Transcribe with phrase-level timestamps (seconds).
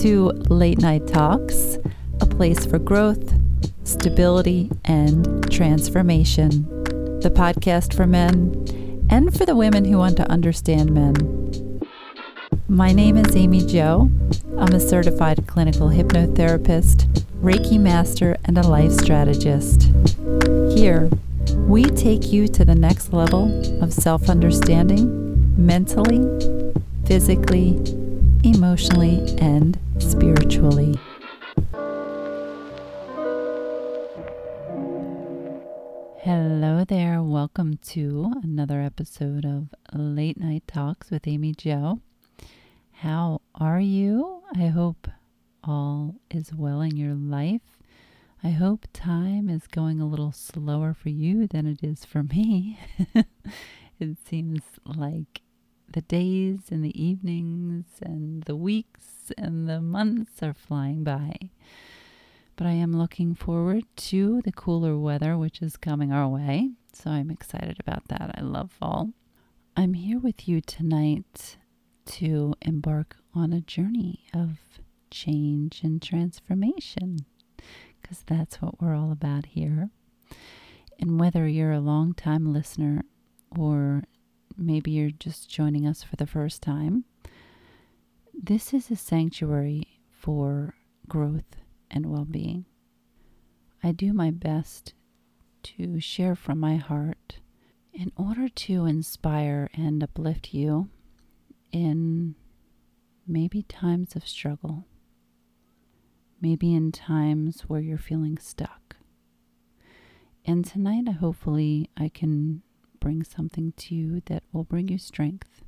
[0.00, 1.76] to Late Night Talks,
[2.22, 3.34] a place for growth,
[3.84, 6.62] stability, and transformation.
[7.20, 11.82] The podcast for men and for the women who want to understand men.
[12.66, 14.10] My name is Amy Jo.
[14.56, 17.04] I'm a certified clinical hypnotherapist,
[17.42, 19.92] Reiki master, and a life strategist.
[20.74, 21.10] Here,
[21.66, 23.50] we take you to the next level
[23.82, 26.20] of self understanding mentally,
[27.04, 27.76] physically,
[28.42, 29.78] emotionally, and
[30.10, 30.98] spiritually.
[36.18, 37.22] Hello there.
[37.22, 42.00] Welcome to another episode of Late Night Talks with Amy Jo.
[42.90, 44.42] How are you?
[44.52, 45.06] I hope
[45.62, 47.78] all is well in your life.
[48.42, 52.80] I hope time is going a little slower for you than it is for me.
[54.00, 55.42] it seems like
[55.92, 61.50] the days and the evenings and the weeks and the months are flying by.
[62.56, 66.70] But I am looking forward to the cooler weather, which is coming our way.
[66.92, 68.34] So I'm excited about that.
[68.36, 69.10] I love fall.
[69.76, 71.56] I'm here with you tonight
[72.06, 74.58] to embark on a journey of
[75.10, 77.24] change and transformation
[78.00, 79.90] because that's what we're all about here.
[80.98, 83.04] And whether you're a long time listener
[83.56, 84.04] or
[84.56, 87.04] maybe you're just joining us for the first time,
[88.34, 90.74] this is a sanctuary for
[91.08, 91.56] growth
[91.90, 92.64] and well being.
[93.82, 94.94] I do my best
[95.62, 97.38] to share from my heart
[97.92, 100.88] in order to inspire and uplift you
[101.72, 102.34] in
[103.26, 104.84] maybe times of struggle
[106.40, 108.96] maybe in times where you're feeling stuck.
[110.44, 112.62] And tonight, hopefully, I can
[113.00, 115.62] bring something to you that will bring you strength.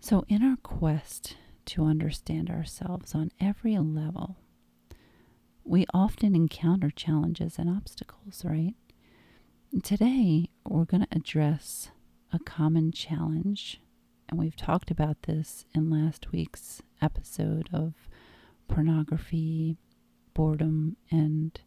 [0.00, 4.36] So, in our quest to understand ourselves on every level,
[5.64, 8.74] we often encounter challenges and obstacles, right?
[9.82, 11.90] Today, we're going to address
[12.32, 13.80] a common challenge,
[14.28, 17.94] and we've talked about this in last week's episode of
[18.68, 19.76] pornography,
[20.34, 21.60] boredom, and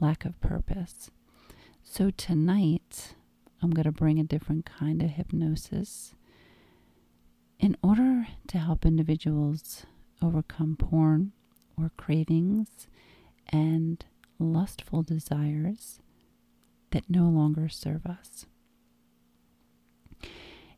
[0.00, 1.10] lack of purpose.
[1.82, 3.14] So tonight,
[3.62, 6.14] I'm going to bring a different kind of hypnosis
[7.58, 9.86] in order to help individuals
[10.22, 11.32] overcome porn
[11.78, 12.88] or cravings
[13.48, 14.04] and
[14.38, 16.00] lustful desires
[16.90, 18.46] that no longer serve us.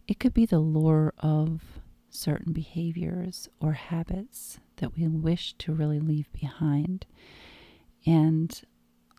[0.06, 1.62] It could be the lure of
[2.10, 7.06] certain behaviors or habits that we wish to really leave behind.
[8.06, 8.60] And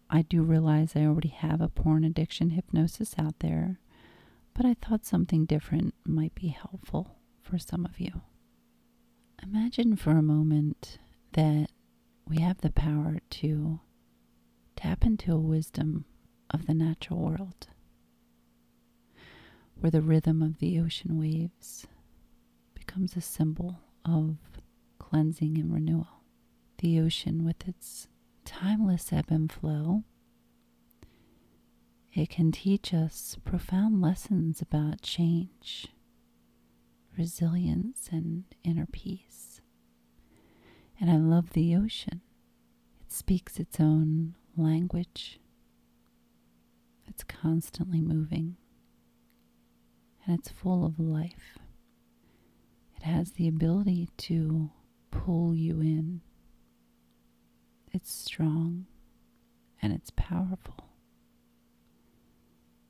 [0.09, 3.79] I do realize I already have a porn addiction hypnosis out there,
[4.53, 8.21] but I thought something different might be helpful for some of you.
[9.43, 10.97] Imagine for a moment
[11.33, 11.67] that
[12.27, 13.79] we have the power to
[14.75, 16.05] tap into a wisdom
[16.49, 17.67] of the natural world,
[19.75, 21.85] where the rhythm of the ocean waves
[22.73, 24.37] becomes a symbol of
[24.97, 26.07] cleansing and renewal.
[26.79, 28.07] The ocean, with its
[28.49, 30.03] timeless ebb and flow,
[32.13, 35.87] it can teach us profound lessons about change,
[37.15, 39.61] resilience, and inner peace.
[40.99, 42.21] And I love the ocean.
[43.01, 45.39] It speaks its own language.
[47.07, 48.57] It's constantly moving.
[50.25, 51.59] And it's full of life.
[52.97, 54.71] It has the ability to
[55.11, 56.21] pull you in.
[57.91, 58.85] It's strong
[59.81, 60.75] and it's powerful.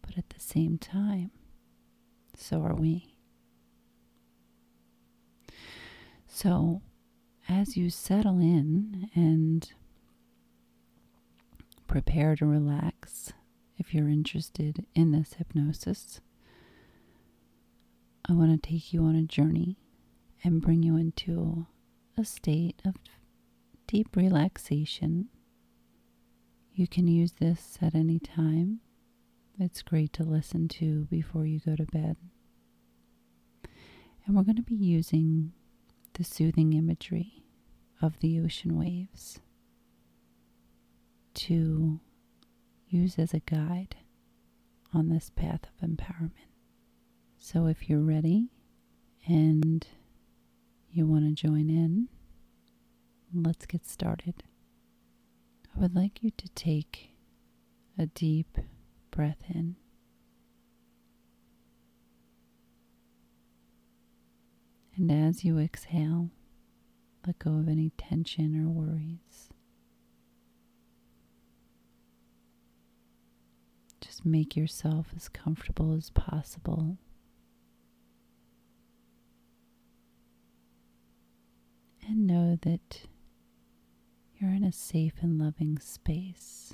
[0.01, 1.31] But at the same time,
[2.35, 3.15] so are we.
[6.27, 6.81] So,
[7.47, 9.71] as you settle in and
[11.87, 13.33] prepare to relax,
[13.77, 16.21] if you're interested in this hypnosis,
[18.27, 19.77] I want to take you on a journey
[20.43, 21.65] and bring you into
[22.17, 22.95] a state of
[23.89, 25.27] deep relaxation.
[26.71, 28.81] You can use this at any time.
[29.59, 32.15] It's great to listen to before you go to bed.
[34.25, 35.53] And we're going to be using
[36.13, 37.43] the soothing imagery
[37.99, 39.39] of the ocean waves
[41.33, 41.99] to
[42.87, 43.95] use as a guide
[44.93, 46.51] on this path of empowerment.
[47.39, 48.49] So if you're ready
[49.27, 49.87] and
[50.91, 52.07] you want to join in,
[53.33, 54.43] let's get started.
[55.75, 57.11] I would like you to take
[57.97, 58.57] a deep
[59.11, 59.75] breath in.
[64.95, 66.29] And as you exhale,
[67.25, 69.49] Let go of any tension or worries.
[74.01, 76.97] Just make yourself as comfortable as possible.
[82.07, 83.01] And know that
[84.39, 86.73] you're in a safe and loving space.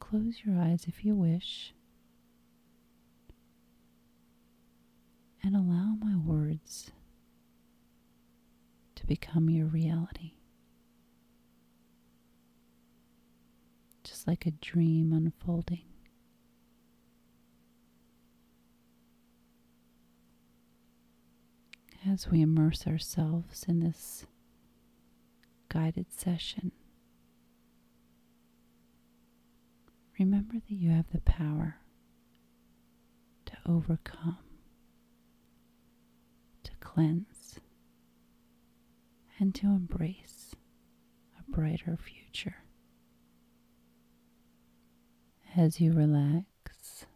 [0.00, 1.74] Close your eyes if you wish.
[5.42, 6.90] And allow my words
[8.94, 10.32] to become your reality.
[14.02, 15.87] Just like a dream unfolding.
[22.06, 24.24] As we immerse ourselves in this
[25.68, 26.72] guided session,
[30.18, 31.76] remember that you have the power
[33.46, 34.38] to overcome,
[36.62, 37.58] to cleanse,
[39.38, 40.54] and to embrace
[41.38, 42.56] a brighter future.
[45.56, 47.06] As you relax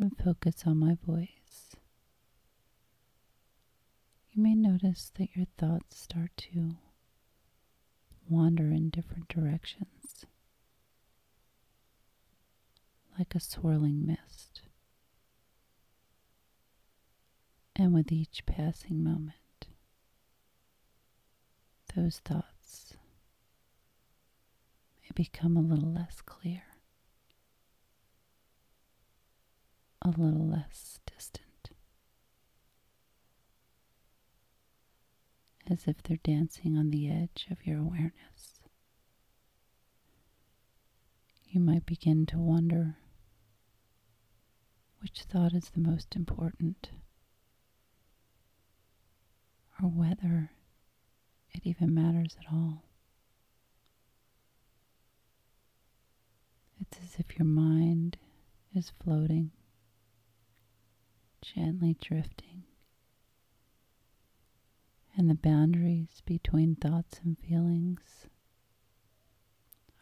[0.00, 1.28] and focus on my voice,
[4.34, 6.76] you may notice that your thoughts start to
[8.28, 10.26] wander in different directions
[13.18, 14.62] like a swirling mist.
[17.76, 19.34] And with each passing moment,
[21.94, 22.94] those thoughts
[25.02, 26.62] may become a little less clear,
[30.02, 31.43] a little less distant,
[35.70, 38.60] as if they're dancing on the edge of your awareness.
[41.48, 42.96] You might begin to wonder
[45.00, 46.90] which thought is the most important,
[49.82, 50.50] or whether
[51.52, 52.84] it even matters at all.
[56.80, 58.16] It's as if your mind
[58.74, 59.50] is floating,
[61.42, 62.53] gently drifting,
[65.16, 68.26] and the boundaries between thoughts and feelings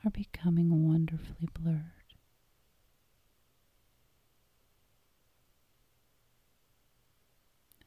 [0.04, 1.82] are becoming wonderfully blurred.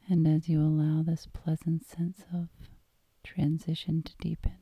[0.07, 2.49] And as you allow this pleasant sense of
[3.23, 4.57] transition to deepen,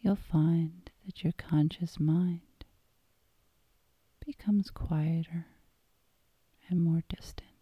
[0.00, 2.40] you'll find that your conscious mind
[4.24, 5.46] becomes quieter
[6.70, 7.53] and more distant.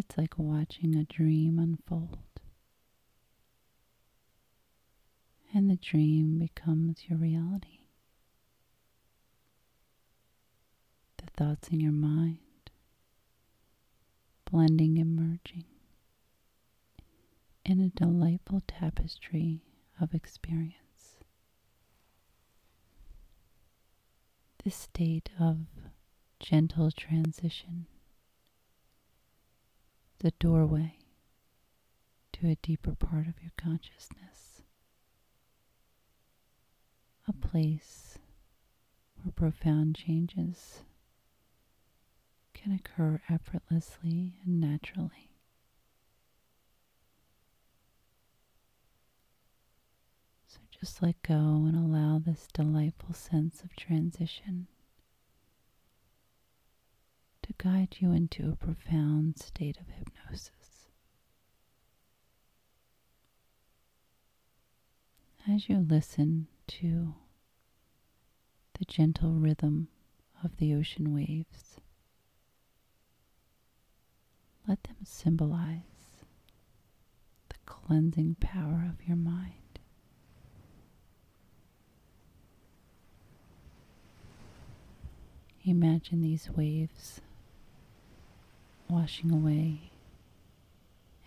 [0.00, 2.20] It's like watching a dream unfold.
[5.52, 7.80] And the dream becomes your reality.
[11.18, 12.38] The thoughts in your mind,
[14.50, 15.66] blending and merging
[17.66, 19.60] in a delightful tapestry
[20.00, 21.18] of experience.
[24.64, 25.66] This state of
[26.38, 27.86] gentle transition,
[30.20, 30.98] the doorway
[32.32, 34.62] to a deeper part of your consciousness,
[37.26, 38.18] a place
[39.22, 40.82] where profound changes
[42.52, 45.30] can occur effortlessly and naturally.
[50.46, 54.66] So just let go and allow this delightful sense of transition
[57.62, 60.88] guide you into a profound state of hypnosis.
[65.46, 67.14] As you listen to
[68.78, 69.88] the gentle rhythm
[70.42, 71.76] of the ocean waves,
[74.66, 76.24] let them symbolize
[77.50, 79.80] the cleansing power of your mind.
[85.62, 87.20] Imagine these waves
[88.90, 89.90] washing away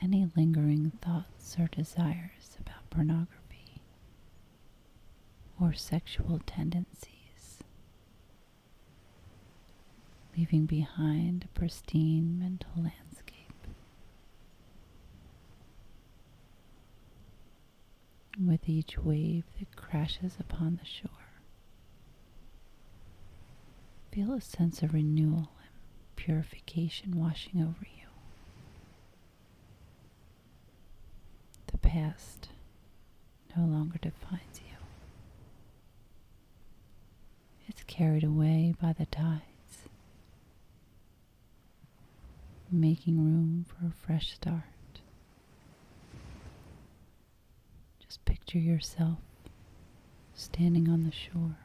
[0.01, 3.82] any lingering thoughts or desires about pornography
[5.62, 7.60] or sexual tendencies,
[10.38, 13.29] leaving behind a pristine mental landscape.
[18.39, 21.10] with each wave that crashes upon the shore.
[24.12, 25.50] Feel a sense of renewal
[26.24, 28.08] purification washing over you.
[31.68, 32.48] The past
[33.58, 34.77] no longer defines you.
[37.68, 39.42] It's carried away by the tides,
[42.72, 44.63] making room for a fresh start.
[48.00, 49.18] Just picture yourself
[50.34, 51.58] standing on the shore,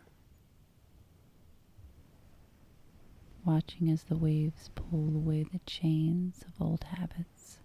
[3.48, 7.58] watching as the waves pull away the chains of old habits,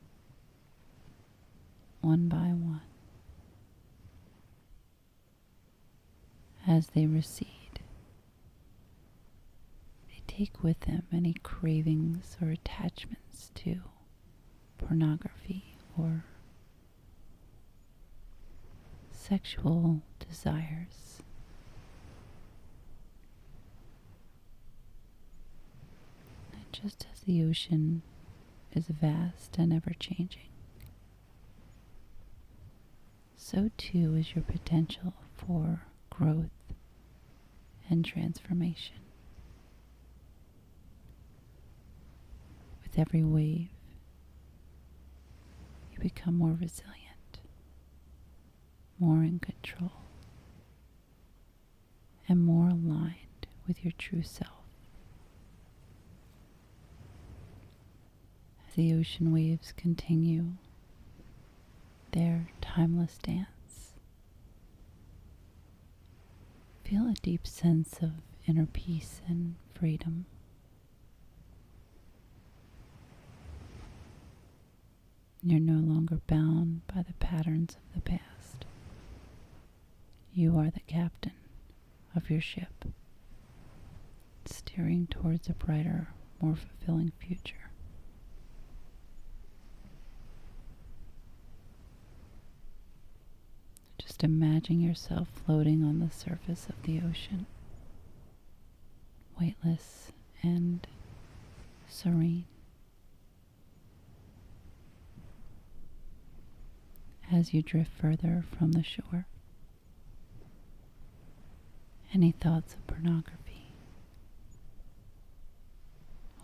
[2.01, 2.81] one by one.
[6.65, 7.81] As they recede,
[10.07, 13.81] they take with them any cravings or attachments to
[14.77, 16.23] pornography or
[19.11, 21.21] sexual desires.
[26.53, 28.01] And just as the ocean
[28.73, 30.49] is vast and ever changing,
[33.37, 36.49] so too is your potential for growth
[37.89, 38.97] and transformation.
[42.83, 43.69] With every wave,
[45.91, 47.03] you become more resilient
[48.99, 49.91] more in control,
[52.27, 54.49] and more aligned with your true self.
[58.51, 60.45] As the ocean waves continue
[62.11, 63.93] their timeless dance,
[66.83, 68.11] feel a deep sense of
[68.47, 70.25] inner peace and freedom.
[75.41, 78.65] You're no longer bound by the patterns of the past.
[80.33, 81.33] You are the captain
[82.15, 82.85] of your ship,
[84.45, 86.09] steering towards a brighter,
[86.41, 87.69] more fulfilling future.
[94.05, 97.45] Just imagine yourself floating on the surface of the ocean,
[99.39, 100.85] weightless and
[101.87, 102.45] serene.
[107.31, 109.25] As you drift further from the shore,
[112.13, 113.73] any thoughts of pornography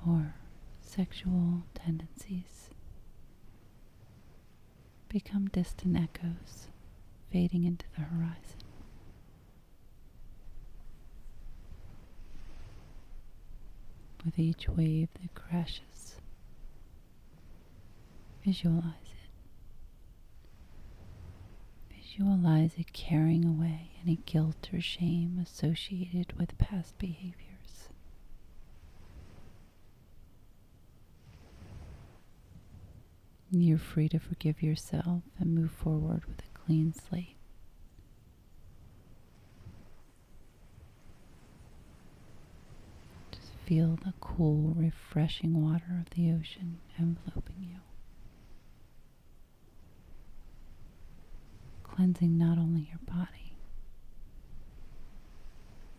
[0.07, 0.33] or
[0.81, 2.69] sexual tendencies
[5.09, 6.67] become distant echoes
[7.31, 8.57] fading into the horizon.
[14.25, 16.17] With each wave that crashes,
[18.43, 19.29] visualize it.
[21.95, 27.89] Visualize it carrying away any guilt or shame associated with past behaviors.
[33.51, 37.35] You're free to forgive yourself and move forward with clean slate.
[43.31, 47.79] Just feel the cool, refreshing water of the ocean enveloping you.
[51.81, 53.57] cleansing not only your body,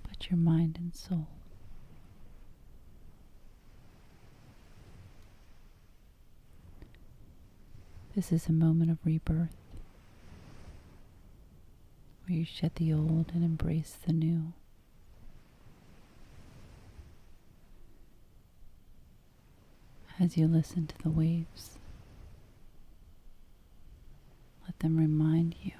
[0.09, 1.27] but your mind and soul.
[8.15, 9.60] This is a moment of rebirth
[12.31, 14.53] where you shed the old and embrace the new.
[20.21, 21.79] As you listen to the waves,
[24.65, 25.73] let them remind you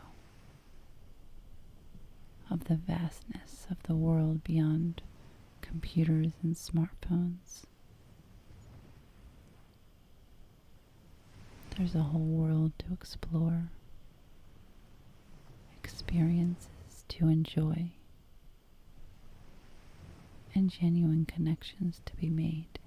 [2.51, 5.03] of the vastness of the world beyond
[5.61, 7.63] computers and smartphones.
[11.77, 13.69] There's a whole world to explore,
[16.11, 17.93] experiences to enjoy,
[20.57, 22.81] and genuine connections to be made.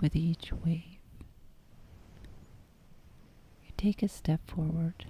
[0.00, 0.98] With each wave,
[3.64, 5.04] you take a step forward,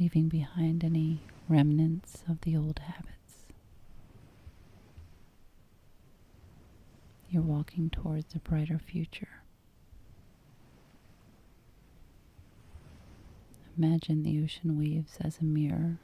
[0.00, 3.44] leaving behind any remnants of the old habits.
[7.30, 9.41] You're walking towards a brighter future.
[13.76, 15.98] Imagine the ocean waves as a mirror,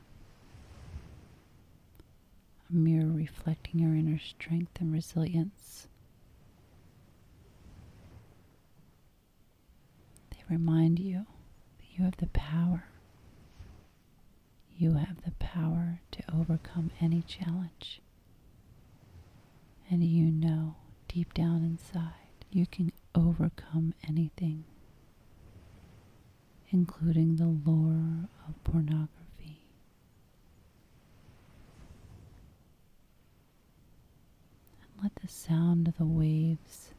[2.70, 5.86] a mirror reflecting your inner strength and resilience.
[10.30, 11.26] They remind you
[11.78, 12.84] that you have the power.
[14.76, 18.00] You have the power to overcome any challenge.
[19.90, 20.76] And you know
[21.08, 22.12] deep down inside
[22.50, 24.64] you can overcome anything
[26.70, 29.62] including the lore of pornography.
[34.82, 36.92] And let the sound of the waves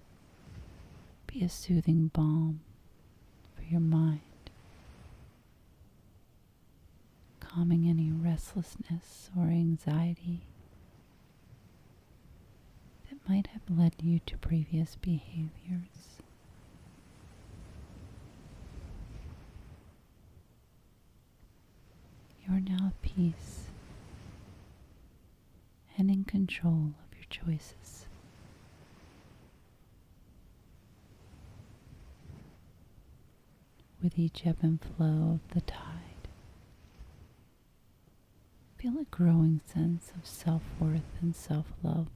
[1.28, 2.62] be a soothing balm
[3.56, 4.22] for your mind,
[7.40, 10.42] calming any restlessness or anxiety
[13.10, 15.50] that might have led you to previous behaviors.
[22.48, 23.66] You are now at peace
[25.98, 28.06] and in control of your choices.
[34.04, 36.28] With each ebb and flow of the tide,
[38.78, 42.08] feel a growing sense of self worth and self love.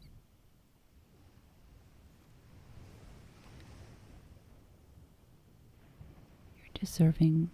[6.57, 7.49] You're deserving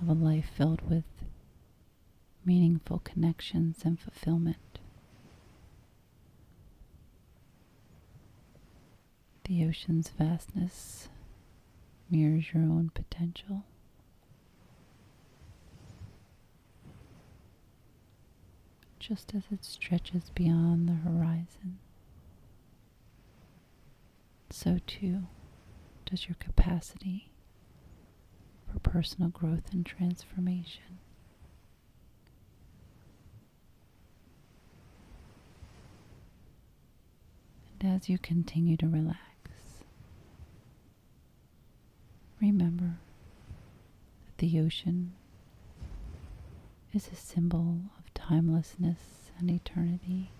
[0.00, 1.04] of a life filled with
[2.50, 4.80] meaningful connections and fulfillment.
[9.44, 11.08] The ocean's vastness
[12.10, 13.62] mirrors your own potential.
[18.98, 21.78] Just as it stretches beyond the horizon,
[24.50, 25.22] so too
[26.04, 27.30] does your capacity
[28.72, 30.98] for personal growth and transformation.
[37.69, 39.18] And as you continue to relax,
[42.40, 42.98] remember
[44.26, 45.12] that the ocean
[46.92, 50.30] is a symbol of timelessness and eternity.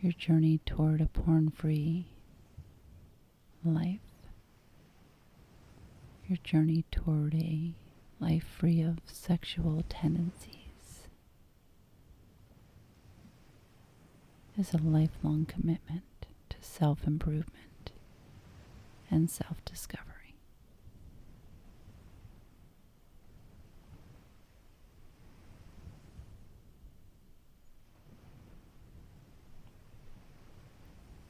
[0.00, 2.06] Your journey toward a porn free
[3.64, 4.00] life,
[6.28, 7.72] your journey toward a
[8.20, 10.65] life free of sexual tendencies.
[14.58, 16.04] Is a lifelong commitment
[16.48, 17.90] to self improvement
[19.10, 20.12] and self discovery.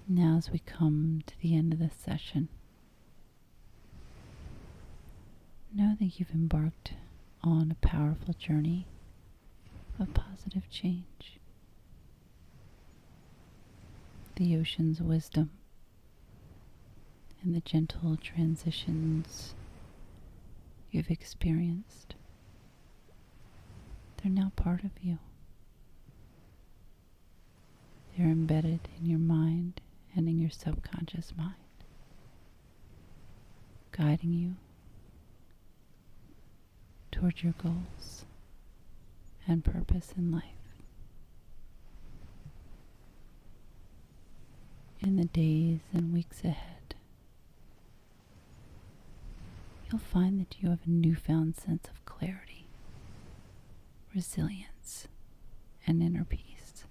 [0.08, 2.48] Now, as we come to the end of this session,
[5.74, 6.92] know that you've embarked
[7.42, 8.86] on a powerful journey
[9.98, 11.38] of positive change
[14.36, 15.50] the ocean's wisdom
[17.42, 19.54] and the gentle transitions
[20.90, 22.14] you've experienced.
[24.22, 25.18] They're now part of you.
[28.16, 29.80] They're embedded in your mind
[30.14, 31.54] and in your subconscious mind,
[33.92, 34.56] guiding you
[37.10, 38.24] towards your goals
[39.46, 40.55] and purpose in life.
[45.06, 46.96] In the days and weeks ahead,
[49.88, 52.66] you'll find that you have a newfound sense of clarity,
[54.12, 55.06] resilience,
[55.86, 56.84] and inner peace.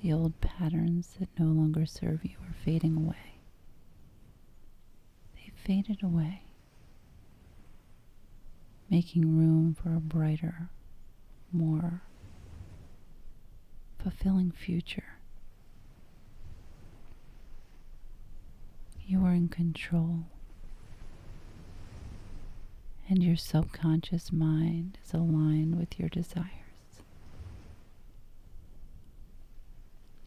[0.00, 3.40] The old patterns that no longer serve you are fading away.
[5.34, 6.44] They've faded away,
[8.88, 10.70] making room for a brighter,
[11.52, 12.02] more
[14.04, 15.16] fulfilling future.
[19.06, 20.26] You are in control,
[23.08, 26.48] and your subconscious mind is aligned with your desires.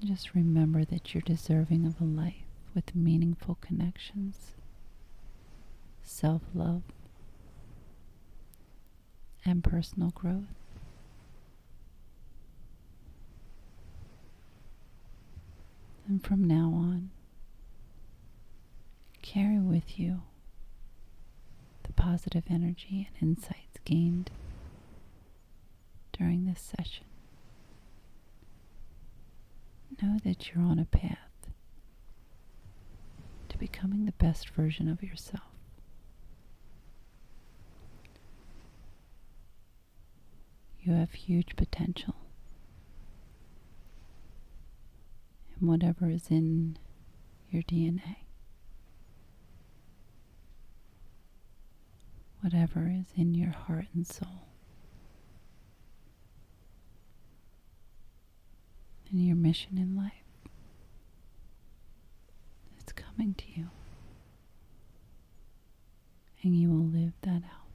[0.03, 4.53] Just remember that you're deserving of a life with meaningful connections,
[6.01, 6.81] self love,
[9.45, 10.56] and personal growth.
[16.07, 17.09] And from now on,
[19.21, 20.21] carry with you
[21.83, 24.31] the positive energy and insights gained
[26.13, 27.05] during this session.
[30.01, 31.17] Know that you're on a path
[33.49, 35.41] to becoming the best version of yourself.
[40.79, 42.15] You have huge potential.
[45.59, 46.77] And whatever is in
[47.49, 48.17] your DNA.
[52.41, 54.47] Whatever is in your heart and soul.
[59.09, 60.11] And your mission in life.
[62.79, 63.69] It's coming to you.
[66.43, 67.66] And you will live that out.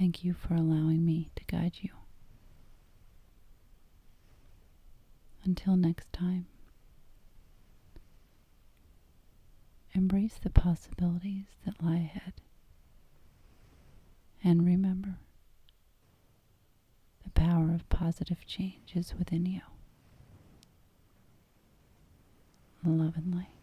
[0.00, 1.90] Thank you for allowing me to guide you.
[5.44, 6.46] Until next time,
[9.92, 12.32] embrace the possibilities that lie ahead.
[14.42, 15.18] And remember,
[17.22, 19.60] the power of positive change is within you.
[22.82, 23.59] Love and light.